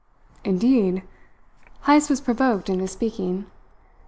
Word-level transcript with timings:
"Indeed!" 0.43 1.03
Heyst 1.85 2.09
was 2.09 2.21
provoked 2.21 2.69
into 2.69 2.87
speaking. 2.87 3.45